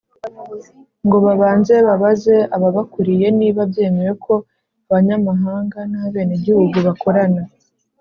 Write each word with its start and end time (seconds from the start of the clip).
ngo 1.05 1.17
babanze 1.25 1.75
babaze 1.87 2.35
ababakuriye 2.55 3.27
niba 3.39 3.61
byemewe 3.71 4.13
ko 4.25 4.33
abanyamahanga 4.87 5.79
n 5.91 5.93
abenegihugu 6.05 6.77
bakorana 6.87 7.41